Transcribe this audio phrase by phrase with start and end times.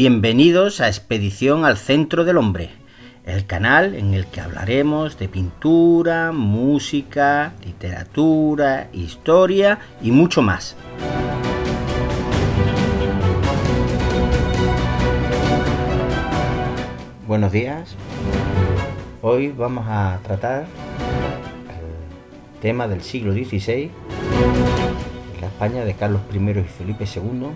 [0.00, 2.70] Bienvenidos a Expedición al Centro del Hombre,
[3.26, 10.76] el canal en el que hablaremos de pintura, música, literatura, historia y mucho más.
[17.26, 17.96] Buenos días.
[19.20, 20.66] Hoy vamos a tratar
[21.70, 23.90] el tema del siglo XVI,
[25.40, 27.48] la España de Carlos I y Felipe II,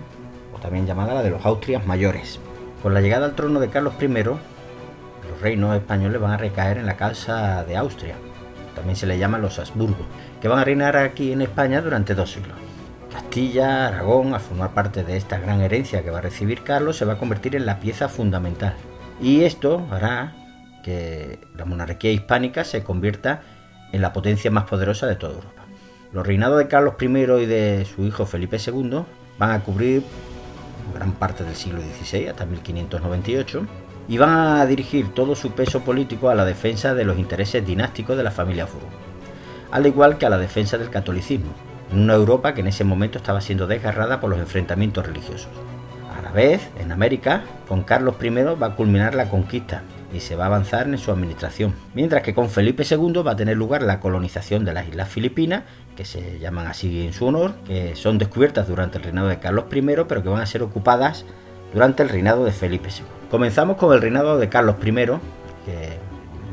[0.63, 2.39] también llamada la de los Austrias mayores.
[2.81, 4.39] Con la llegada al trono de Carlos I, los
[5.41, 8.15] reinos españoles van a recaer en la casa de Austria,
[8.73, 10.05] también se le llama los Habsburgo,
[10.41, 12.57] que van a reinar aquí en España durante dos siglos.
[13.11, 17.05] Castilla, Aragón, al formar parte de esta gran herencia que va a recibir Carlos, se
[17.05, 18.73] va a convertir en la pieza fundamental
[19.21, 20.33] y esto hará
[20.83, 23.41] que la monarquía hispánica se convierta
[23.91, 25.63] en la potencia más poderosa de toda Europa.
[26.11, 29.03] Los reinados de Carlos I y de su hijo Felipe II
[29.37, 30.03] van a cubrir
[30.93, 33.65] gran parte del siglo XVI hasta 1598
[34.07, 38.17] y van a dirigir todo su peso político a la defensa de los intereses dinásticos
[38.17, 38.87] de la familia Furgo,
[39.71, 41.51] al igual que a la defensa del catolicismo,
[41.91, 45.51] en una Europa que en ese momento estaba siendo desgarrada por los enfrentamientos religiosos.
[46.33, 49.83] Vez, en América, con Carlos I va a culminar la conquista
[50.13, 53.35] y se va a avanzar en su administración, mientras que con Felipe II va a
[53.35, 55.63] tener lugar la colonización de las Islas Filipinas,
[55.95, 59.65] que se llaman así en su honor, que son descubiertas durante el reinado de Carlos
[59.73, 61.25] I, pero que van a ser ocupadas
[61.73, 63.05] durante el reinado de Felipe II.
[63.31, 65.97] Comenzamos con el reinado de Carlos I, que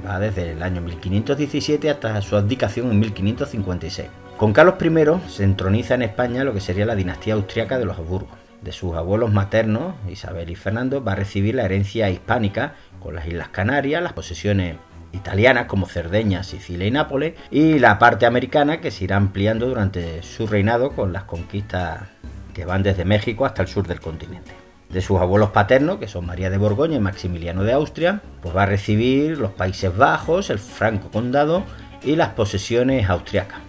[0.07, 4.09] va desde el año 1517 hasta su abdicación en 1556.
[4.39, 7.99] Con Carlos I se entroniza en España lo que sería la dinastía austriaca de los
[7.99, 13.15] Habsburgo de sus abuelos maternos, Isabel y Fernando, va a recibir la herencia hispánica con
[13.15, 14.77] las Islas Canarias, las posesiones
[15.13, 20.23] italianas como Cerdeña, Sicilia y Nápoles, y la parte americana que se irá ampliando durante
[20.23, 22.09] su reinado con las conquistas
[22.55, 24.53] que van desde México hasta el sur del continente.
[24.91, 28.65] De sus abuelos paternos, que son María de Borgoña y Maximiliano de Austria, pues va
[28.65, 31.63] a recibir los Países Bajos, el Franco Condado
[32.03, 33.61] y las posesiones austriacas.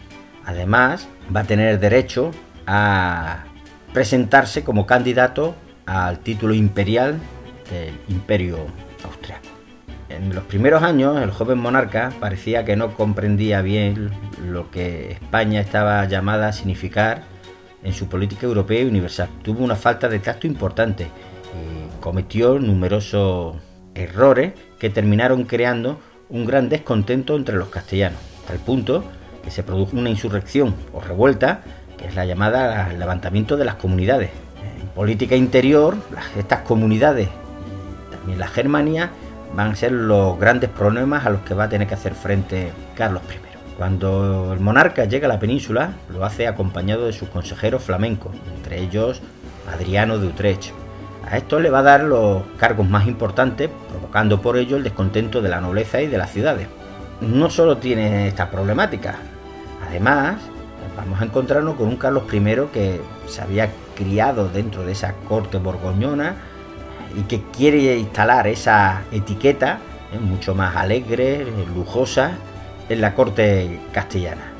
[0.45, 2.31] Además, va a tener derecho
[2.65, 3.45] a
[3.93, 7.19] presentarse como candidato al título imperial
[7.69, 8.57] del Imperio
[9.03, 9.47] Austriaco.
[10.09, 14.11] En los primeros años el joven monarca parecía que no comprendía bien
[14.45, 17.23] lo que España estaba llamada a significar
[17.83, 19.29] en su política europea y universal.
[19.41, 23.57] Tuvo una falta de tacto importante y cometió numerosos
[23.95, 28.19] errores que terminaron creando un gran descontento entre los castellanos,
[28.49, 29.03] al punto
[29.43, 31.63] que se produjo una insurrección o revuelta
[32.05, 34.29] es la llamada levantamiento de las comunidades.
[34.81, 35.95] En política interior,
[36.37, 37.29] estas comunidades
[38.11, 39.09] también la Germania
[39.55, 42.71] van a ser los grandes problemas a los que va a tener que hacer frente
[42.95, 43.51] Carlos I.
[43.77, 48.79] Cuando el monarca llega a la península, lo hace acompañado de sus consejeros flamencos, entre
[48.79, 49.21] ellos
[49.73, 50.71] Adriano de Utrecht.
[51.27, 55.41] A esto le va a dar los cargos más importantes, provocando por ello el descontento
[55.41, 56.67] de la nobleza y de las ciudades.
[57.21, 59.15] No solo tiene esta problemática,
[59.87, 60.35] además
[60.95, 62.39] vamos a encontrarnos con un Carlos I
[62.71, 66.35] que se había criado dentro de esa corte borgoñona
[67.15, 69.79] y que quiere instalar esa etiqueta
[70.11, 72.31] eh, mucho más alegre, lujosa,
[72.89, 74.51] en la corte castellana.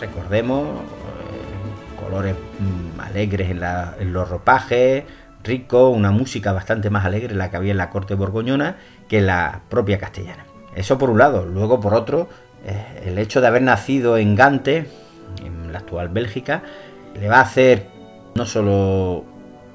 [0.00, 5.04] Recordemos eh, colores mm, alegres en, los ropajes,
[5.44, 8.76] rico, una música bastante más alegre la que había en la corte borgoñona
[9.08, 10.44] que en la propia castellana.
[10.74, 11.44] Eso por un lado.
[11.44, 12.28] Luego por otro,
[12.64, 14.88] eh, el hecho de haber nacido en Gante,
[15.44, 16.62] en la actual Bélgica,
[17.18, 17.86] le va a hacer
[18.34, 19.24] no solo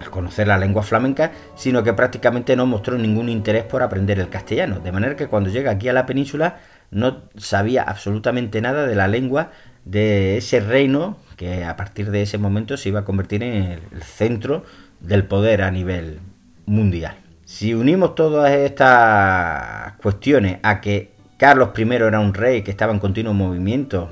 [0.10, 4.80] conocer la lengua flamenca, sino que prácticamente no mostró ningún interés por aprender el castellano,
[4.80, 6.58] de manera que cuando llega aquí a la península
[6.92, 9.52] no sabía absolutamente nada de la lengua
[9.86, 14.04] de ese reino que a partir de ese momento se iba a convertir en el
[14.04, 14.64] centro
[15.00, 16.20] del poder a nivel
[16.66, 17.16] mundial.
[17.46, 23.00] Si unimos todas estas cuestiones a que Carlos I era un rey que estaba en
[23.00, 24.10] continuo movimiento,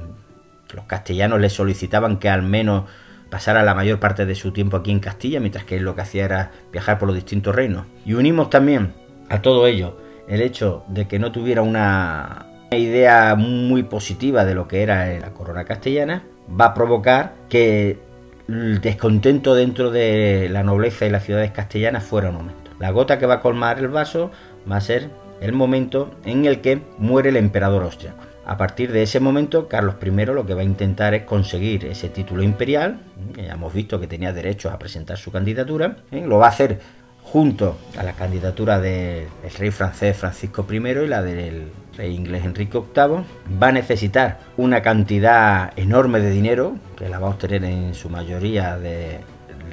[0.74, 2.86] los castellanos le solicitaban que al menos
[3.30, 6.02] pasara la mayor parte de su tiempo aquí en Castilla, mientras que él lo que
[6.02, 7.86] hacía era viajar por los distintos reinos.
[8.06, 8.94] Y unimos también
[9.30, 9.98] a todo ello
[10.28, 15.34] el hecho de que no tuviera una idea muy positiva de lo que era la
[15.34, 16.24] corona castellana,
[16.60, 18.00] va a provocar que
[18.48, 22.72] el descontento dentro de la nobleza y las ciudades castellanas fuera un aumento.
[22.80, 24.32] La gota que va a colmar el vaso
[24.70, 25.10] va a ser
[25.42, 28.31] el momento en el que muere el emperador austriaco.
[28.46, 32.10] A partir de ese momento, Carlos I lo que va a intentar es conseguir ese
[32.10, 33.00] título imperial,
[33.36, 36.26] ya hemos visto que tenía derecho a presentar su candidatura, ¿eh?
[36.26, 36.80] lo va a hacer
[37.24, 39.28] junto a la candidatura del
[39.58, 43.24] rey francés Francisco I y la del rey inglés Enrique VIII,
[43.62, 48.10] va a necesitar una cantidad enorme de dinero, que la va a obtener en su
[48.10, 49.20] mayoría de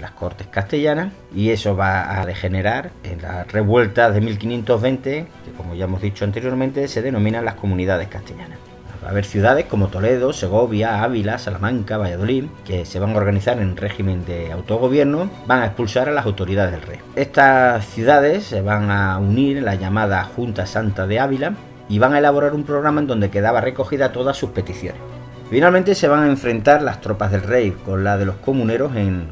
[0.00, 5.74] las cortes castellanas y eso va a degenerar en la revuelta de 1520 que como
[5.74, 8.58] ya hemos dicho anteriormente se denominan las comunidades castellanas.
[9.02, 13.60] Va a haber ciudades como Toledo, Segovia, Ávila, Salamanca, Valladolid, que se van a organizar
[13.60, 16.98] en régimen de autogobierno, van a expulsar a las autoridades del rey.
[17.14, 21.54] Estas ciudades se van a unir en la llamada Junta Santa de Ávila
[21.88, 25.00] y van a elaborar un programa en donde quedaba recogida todas sus peticiones.
[25.48, 29.28] Finalmente se van a enfrentar las tropas del rey con la de los comuneros en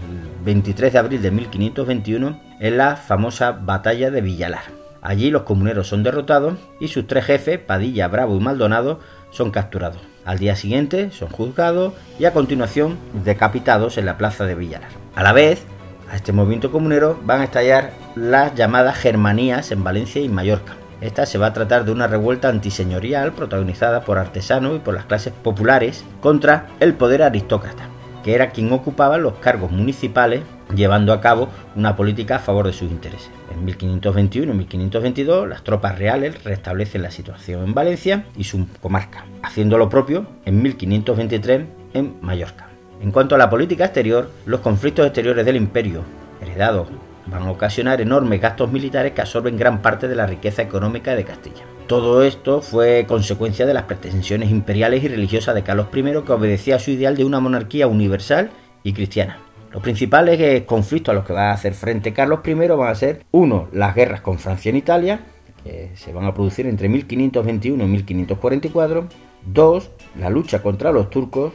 [0.47, 4.63] 23 de abril de 1521 en la famosa batalla de Villalar.
[5.03, 9.01] Allí los comuneros son derrotados y sus tres jefes, Padilla, Bravo y Maldonado,
[9.31, 10.01] son capturados.
[10.25, 14.91] Al día siguiente son juzgados y a continuación decapitados en la plaza de Villalar.
[15.15, 15.65] A la vez,
[16.11, 21.27] a este movimiento comunero van a estallar las llamadas Germanías en Valencia y Mallorca, esta
[21.27, 25.33] se va a tratar de una revuelta antiseñorial protagonizada por artesanos y por las clases
[25.33, 27.89] populares contra el poder aristócrata,
[28.27, 30.43] que era quien ocupaba los cargos municipales
[30.75, 33.31] llevando a cabo una política a favor de sus intereses.
[33.55, 39.27] En 1521 y 1522 las tropas reales restablecen la situación en Valencia y su comarca,
[39.45, 42.67] haciendo lo propio en 1523 en Mallorca.
[43.01, 46.03] En cuanto a la política exterior, los conflictos exteriores del imperio,
[46.43, 46.89] heredados
[47.27, 51.25] van a ocasionar enormes gastos militares que absorben gran parte de la riqueza económica de
[51.25, 51.65] Castilla.
[51.87, 56.77] Todo esto fue consecuencia de las pretensiones imperiales y religiosas de Carlos I que obedecía
[56.77, 58.51] a su ideal de una monarquía universal
[58.83, 59.39] y cristiana.
[59.73, 62.95] Los principales eh, conflictos a los que va a hacer frente Carlos I van a
[62.95, 65.21] ser, uno, las guerras con Francia en Italia,
[65.63, 69.09] que se van a producir entre 1521 y 1544,
[69.45, 71.53] dos, la lucha contra los turcos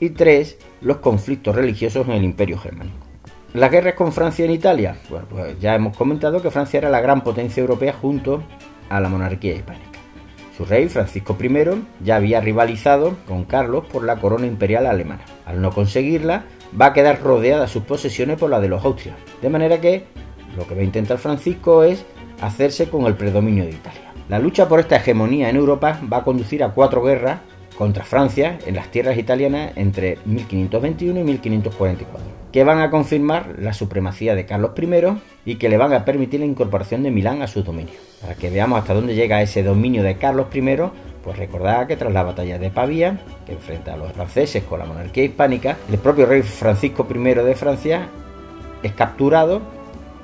[0.00, 3.09] y tres, los conflictos religiosos en el Imperio Germánico.
[3.52, 4.96] Las guerras con Francia en Italia.
[5.08, 8.44] Bueno, pues ya hemos comentado que Francia era la gran potencia europea junto
[8.88, 9.98] a la monarquía hispánica.
[10.56, 15.22] Su rey, Francisco I, ya había rivalizado con Carlos por la corona imperial alemana.
[15.46, 16.44] Al no conseguirla,
[16.80, 19.16] va a quedar rodeada sus posesiones por la de los Austrias.
[19.42, 20.04] De manera que
[20.56, 22.04] lo que va a intentar Francisco es
[22.40, 24.12] hacerse con el predominio de Italia.
[24.28, 27.40] La lucha por esta hegemonía en Europa va a conducir a cuatro guerras
[27.80, 33.72] contra Francia en las tierras italianas entre 1521 y 1544 que van a confirmar la
[33.72, 35.16] supremacía de Carlos I
[35.46, 37.96] y que le van a permitir la incorporación de Milán a sus dominios.
[38.20, 40.60] Para que veamos hasta dónde llega ese dominio de Carlos I,
[41.24, 44.84] pues recordad que tras la batalla de Pavía, que enfrenta a los franceses con la
[44.84, 48.08] monarquía hispánica, el propio rey Francisco I de Francia
[48.82, 49.62] es capturado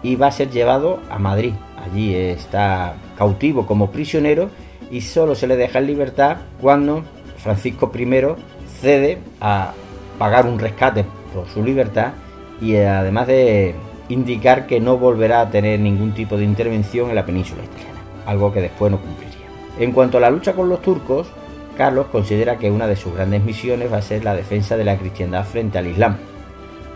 [0.03, 1.55] y va a ser llevado a Madrid.
[1.83, 4.51] Allí está cautivo como prisionero
[4.91, 7.03] y solo se le deja en libertad cuando
[7.47, 8.09] Francisco I
[8.81, 9.73] cede a
[10.19, 12.15] pagar un rescate por su libertad
[12.61, 13.77] y además de
[14.09, 18.53] indicar que no volverá a tener ningún tipo de intervención en la península italiana, algo
[18.53, 19.47] que después no cumpliría.
[19.79, 21.29] En cuanto a la lucha con los turcos,
[21.77, 24.97] Carlos considera que una de sus grandes misiones va a ser la defensa de la
[24.99, 26.17] cristiandad frente al Islam,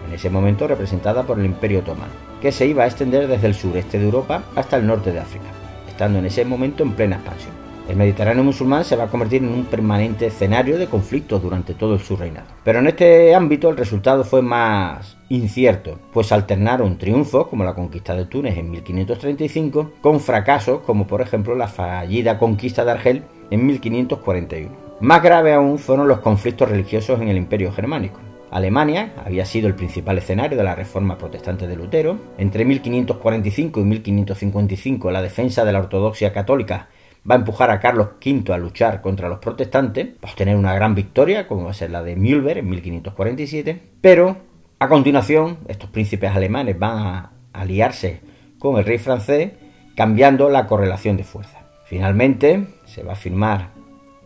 [0.08, 3.54] en ese momento representada por el Imperio Otomano, que se iba a extender desde el
[3.54, 5.46] sureste de Europa hasta el norte de África,
[5.88, 7.59] estando en ese momento en plena expansión.
[7.90, 11.98] El Mediterráneo musulmán se va a convertir en un permanente escenario de conflictos durante todo
[11.98, 12.46] su reinado.
[12.62, 18.14] Pero en este ámbito el resultado fue más incierto, pues alternaron triunfos como la conquista
[18.14, 23.66] de Túnez en 1535 con fracasos como por ejemplo la fallida conquista de Argel en
[23.66, 24.70] 1541.
[25.00, 28.20] Más grave aún fueron los conflictos religiosos en el Imperio Germánico.
[28.52, 32.18] Alemania había sido el principal escenario de la reforma protestante de Lutero.
[32.38, 36.88] Entre 1545 y 1555 la defensa de la ortodoxia católica
[37.28, 40.74] va a empujar a Carlos V a luchar contra los protestantes, va a obtener una
[40.74, 44.36] gran victoria, como va a ser la de Mühlberg en 1547, pero
[44.78, 48.20] a continuación estos príncipes alemanes van a aliarse
[48.58, 49.52] con el rey francés,
[49.96, 51.58] cambiando la correlación de fuerza.
[51.84, 53.70] Finalmente se va a firmar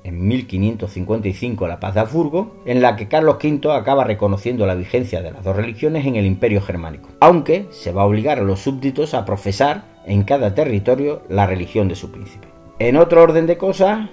[0.05, 5.23] en 1555 la paz de Habsburgo, en la que Carlos V acaba reconociendo la vigencia
[5.23, 8.61] de las dos religiones en el imperio germánico, aunque se va a obligar a los
[8.61, 12.54] súbditos a profesar en cada territorio la religión de su príncipe.
[12.81, 14.09] En otro orden de cosas,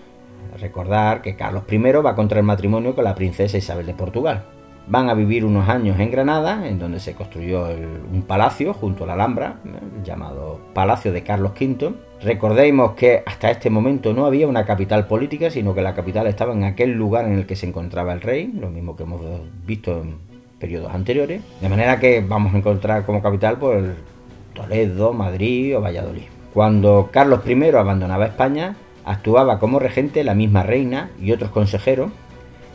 [0.59, 4.43] recordar que Carlos I va contra el matrimonio con la princesa Isabel de Portugal.
[4.85, 9.07] Van a vivir unos años en Granada, en donde se construyó un palacio junto a
[9.07, 9.55] la Alhambra,
[10.03, 11.91] llamado Palacio de Carlos V.
[12.21, 16.53] Recordemos que hasta este momento no había una capital política, sino que la capital estaba
[16.53, 19.21] en aquel lugar en el que se encontraba el rey, lo mismo que hemos
[19.65, 20.17] visto en
[20.59, 21.41] periodos anteriores.
[21.61, 23.85] De manera que vamos a encontrar como capital pues,
[24.53, 26.40] Toledo, Madrid o Valladolid.
[26.53, 32.11] Cuando Carlos I abandonaba España, actuaba como regente la misma reina y otros consejeros,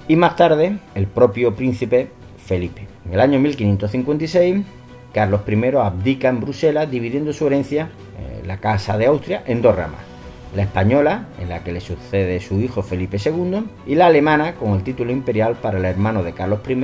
[0.09, 2.87] y más tarde el propio príncipe Felipe.
[3.05, 4.65] En el año 1556,
[5.13, 9.77] Carlos I abdica en Bruselas, dividiendo su herencia, eh, la Casa de Austria, en dos
[9.77, 10.01] ramas.
[10.55, 14.73] La española, en la que le sucede su hijo Felipe II, y la alemana, con
[14.73, 16.77] el título imperial para el hermano de Carlos I,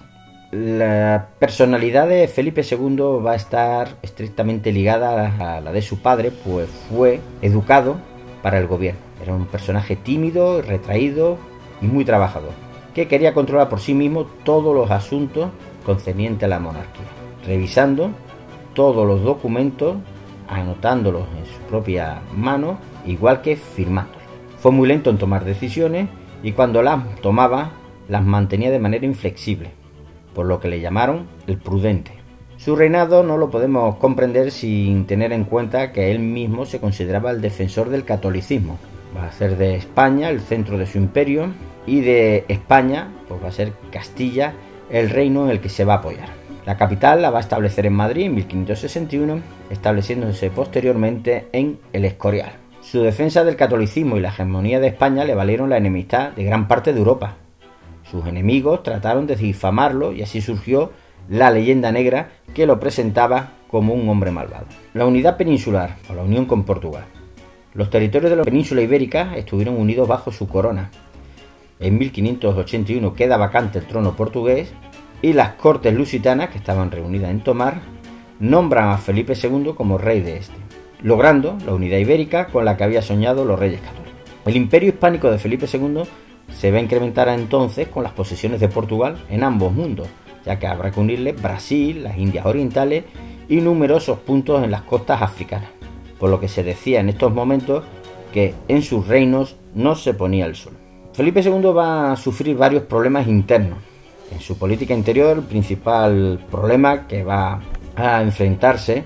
[0.53, 6.31] La personalidad de Felipe II va a estar estrictamente ligada a la de su padre,
[6.31, 7.97] pues fue educado
[8.41, 9.01] para el gobierno.
[9.21, 11.39] Era un personaje tímido, retraído
[11.83, 12.53] y muy trabajador,
[12.95, 15.51] que quería controlar por sí mismo todos los asuntos
[15.85, 17.05] concernientes a la monarquía,
[17.45, 18.11] revisando
[18.73, 19.97] todos los documentos,
[20.49, 24.23] anotándolos en su propia mano, igual que firmándolos.
[24.59, 26.09] Fue muy lento en tomar decisiones
[26.43, 27.73] y cuando las tomaba
[28.09, 29.71] las mantenía de manera inflexible,
[30.35, 32.13] por lo que le llamaron el prudente.
[32.57, 37.31] Su reinado no lo podemos comprender sin tener en cuenta que él mismo se consideraba
[37.31, 38.79] el defensor del catolicismo.
[39.17, 41.49] Va a ser de España el centro de su imperio
[41.87, 44.55] y de España pues va a ser Castilla
[44.91, 46.29] el reino en el que se va a apoyar.
[46.67, 52.53] La capital la va a establecer en Madrid en 1561, estableciéndose posteriormente en El Escorial.
[52.81, 56.69] Su defensa del catolicismo y la hegemonía de España le valieron la enemistad de gran
[56.69, 57.37] parte de Europa.
[58.11, 60.93] Sus enemigos trataron de difamarlo y así surgió
[61.29, 64.67] la leyenda negra que lo presentaba como un hombre malvado.
[64.93, 67.05] La unidad peninsular o la unión con Portugal.
[67.75, 70.91] Los territorios de la península ibérica estuvieron unidos bajo su corona.
[71.85, 74.73] En 1581 queda vacante el trono portugués
[75.21, 77.83] y las cortes lusitanas, que estaban reunidas en Tomar,
[78.41, 80.55] nombran a Felipe II como rey de este,
[81.03, 84.15] logrando la unidad ibérica con la que había soñado los reyes católicos.
[84.47, 86.05] El imperio hispánico de Felipe II
[86.55, 90.09] se va a incrementar entonces con las posesiones de Portugal en ambos mundos,
[90.47, 93.05] ya que habrá que unirle Brasil, las Indias Orientales
[93.47, 95.69] y numerosos puntos en las costas africanas,
[96.19, 97.85] por lo que se decía en estos momentos
[98.33, 100.73] que en sus reinos no se ponía el sol.
[101.15, 103.79] Felipe II va a sufrir varios problemas internos.
[104.33, 107.61] En su política interior, el principal problema que va
[107.95, 109.05] a enfrentarse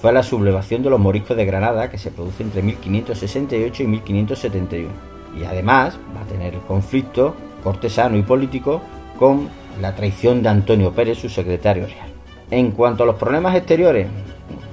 [0.00, 4.88] fue la sublevación de los moriscos de Granada que se produce entre 1568 y 1571.
[5.36, 7.34] Y además va a tener el conflicto
[7.64, 8.80] cortesano y político
[9.18, 9.48] con
[9.80, 12.08] la traición de Antonio Pérez, su secretario real.
[12.52, 14.06] En cuanto a los problemas exteriores,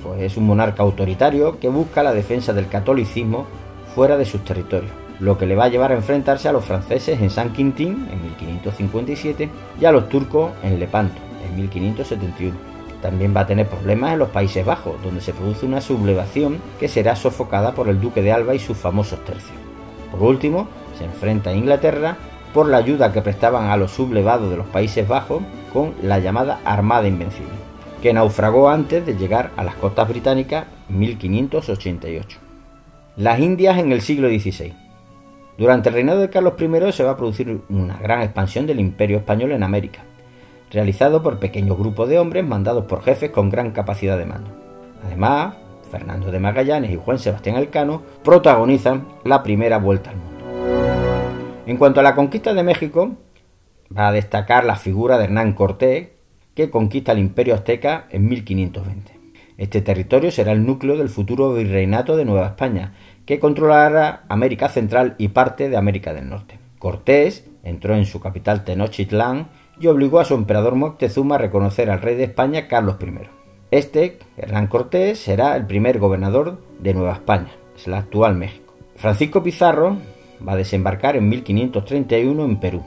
[0.04, 3.48] pues es un monarca autoritario que busca la defensa del catolicismo
[3.96, 7.22] fuera de sus territorios, lo que le va a llevar a enfrentarse a los franceses
[7.22, 12.56] en San Quintín en 1557 y a los turcos en Lepanto en 1571.
[13.02, 16.88] También va a tener problemas en los Países Bajos, donde se produce una sublevación que
[16.88, 19.58] será sofocada por el duque de Alba y sus famosos tercios.
[20.12, 20.68] Por último,
[20.98, 22.18] se enfrenta a Inglaterra
[22.54, 25.44] por la ayuda que prestaban a los sublevados de los Países Bajos
[25.74, 27.52] con la llamada Armada Invencible,
[28.02, 32.40] que naufragó antes de llegar a las costas británicas en 1588.
[33.18, 34.85] Las Indias en el siglo XVI.
[35.58, 39.18] Durante el reinado de Carlos I se va a producir una gran expansión del imperio
[39.18, 40.04] español en América,
[40.70, 44.50] realizado por pequeños grupos de hombres mandados por jefes con gran capacidad de mando.
[45.06, 45.56] Además,
[45.90, 50.36] Fernando de Magallanes y Juan Sebastián Elcano protagonizan la primera vuelta al mundo.
[51.66, 53.16] En cuanto a la conquista de México,
[53.98, 56.10] va a destacar la figura de Hernán Cortés,
[56.54, 59.16] que conquista el imperio azteca en 1520.
[59.58, 62.94] Este territorio será el núcleo del futuro virreinato de Nueva España,
[63.26, 66.60] que controlará América Central y parte de América del Norte.
[66.80, 69.48] Cortés entró en su capital Tenochtitlán
[69.80, 73.28] y obligó a su emperador Moctezuma a reconocer al rey de España Carlos I.
[73.72, 78.74] Este, Hernán Cortés, será el primer gobernador de Nueva España, es la actual México.
[78.96, 79.98] Francisco Pizarro
[80.48, 82.84] va a desembarcar en 1531 en Perú,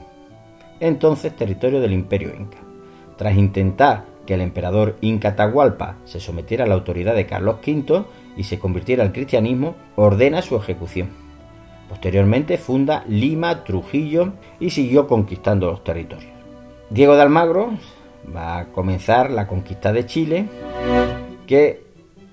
[0.79, 2.57] entonces territorio del imperio inca.
[3.17, 8.05] Tras intentar que el emperador Inca Tahualpa se sometiera a la autoridad de Carlos V
[8.37, 11.09] y se convirtiera al cristianismo, ordena su ejecución.
[11.89, 16.31] Posteriormente funda Lima, Trujillo y siguió conquistando los territorios.
[16.89, 17.71] Diego de Almagro
[18.35, 20.45] va a comenzar la conquista de Chile,
[21.47, 21.83] que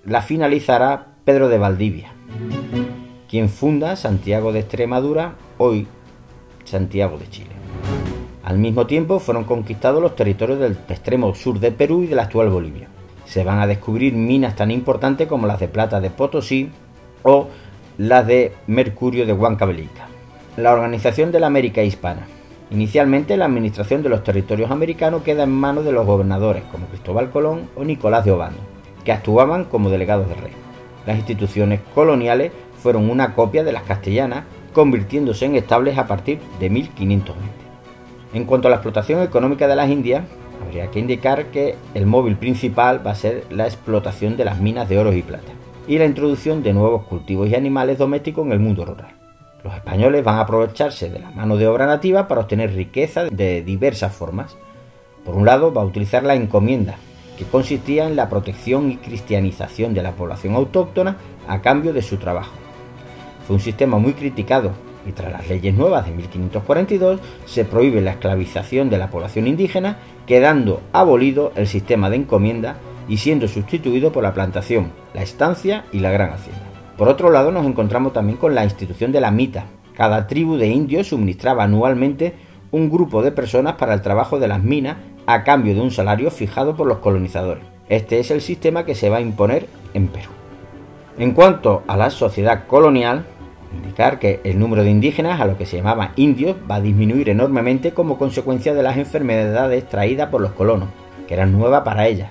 [0.05, 2.13] la finalizará Pedro de Valdivia,
[3.29, 5.87] quien funda Santiago de Extremadura, hoy
[6.65, 7.51] Santiago de Chile.
[8.45, 12.23] Al mismo tiempo fueron conquistados los territorios del extremo sur de Perú y de la
[12.23, 12.89] actual Bolivia.
[13.27, 16.71] Se van a descubrir minas tan importantes como las de plata de Potosí
[17.23, 17.49] o
[17.99, 20.09] las de mercurio de Huancavelica.
[20.57, 22.27] La Organización de la América Hispana
[22.71, 27.31] Inicialmente la administración de los territorios americanos queda en manos de los gobernadores como Cristóbal
[27.31, 28.59] Colón o Nicolás de Obando,
[29.05, 30.53] que actuaban como delegados del rey.
[31.07, 32.51] Las instituciones coloniales
[32.83, 37.49] fueron una copia de las castellanas, convirtiéndose en estables a partir de 1520.
[38.35, 40.25] En cuanto a la explotación económica de las Indias,
[40.63, 44.89] habría que indicar que el móvil principal va a ser la explotación de las minas
[44.89, 45.53] de oro y plata
[45.87, 49.15] y la introducción de nuevos cultivos y animales domésticos en el mundo rural.
[49.63, 53.63] Los españoles van a aprovecharse de la mano de obra nativa para obtener riqueza de
[53.63, 54.57] diversas formas.
[55.25, 56.97] Por un lado, va a utilizar la encomienda,
[57.37, 61.17] que consistía en la protección y cristianización de la población autóctona
[61.49, 62.53] a cambio de su trabajo.
[63.47, 64.73] Fue un sistema muy criticado
[65.07, 69.99] y tras las leyes nuevas de 1542 se prohíbe la esclavización de la población indígena,
[70.27, 72.77] quedando abolido el sistema de encomienda
[73.09, 76.63] y siendo sustituido por la plantación, la estancia y la gran hacienda.
[76.97, 79.67] Por otro lado, nos encontramos también con la institución de la mita.
[79.95, 82.35] Cada tribu de indios suministraba anualmente
[82.71, 84.97] un grupo de personas para el trabajo de las minas
[85.27, 87.65] a cambio de un salario fijado por los colonizadores.
[87.89, 90.31] Este es el sistema que se va a imponer en Perú.
[91.19, 93.25] En cuanto a la sociedad colonial,
[93.97, 97.93] que el número de indígenas, a lo que se llamaba indios, va a disminuir enormemente
[97.93, 100.91] como consecuencia de las enfermedades traídas por los colonos,
[101.27, 102.31] que eran nuevas para ellas.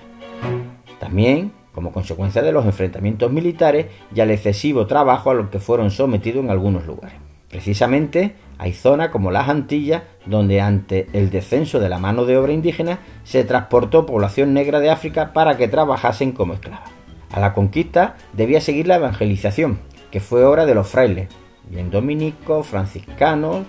[0.99, 5.91] También como consecuencia de los enfrentamientos militares y al excesivo trabajo a lo que fueron
[5.91, 7.17] sometidos en algunos lugares.
[7.49, 12.53] Precisamente hay zonas como las Antillas donde ante el descenso de la mano de obra
[12.53, 16.89] indígena se transportó población negra de África para que trabajasen como esclavas.
[17.31, 19.79] A la conquista debía seguir la evangelización,
[20.11, 21.27] que fue obra de los frailes,
[21.69, 23.65] bien dominicos, franciscanos,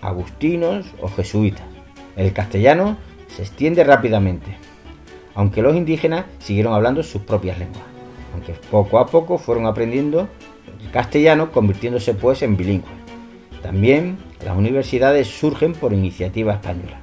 [0.00, 1.64] agustinos o jesuitas.
[2.16, 2.96] El castellano
[3.28, 4.56] se extiende rápidamente,
[5.34, 7.84] aunque los indígenas siguieron hablando sus propias lenguas,
[8.34, 10.28] aunque poco a poco fueron aprendiendo
[10.80, 12.92] el castellano, convirtiéndose pues en bilingües.
[13.62, 17.00] También las universidades surgen por iniciativa española.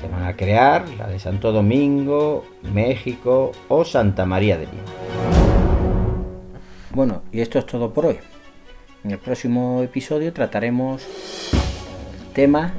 [0.00, 4.82] Se van a crear la de Santo Domingo, México o Santa María de Lima.
[6.94, 8.18] Bueno, y esto es todo por hoy.
[9.04, 11.06] En el próximo episodio trataremos
[11.52, 12.74] el tema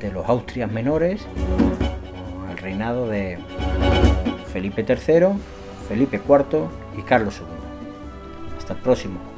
[0.00, 1.22] de los Austrias menores,
[2.50, 3.38] el reinado de
[4.52, 5.28] Felipe III,
[5.88, 8.56] Felipe IV y Carlos II.
[8.58, 9.29] Hasta el próximo.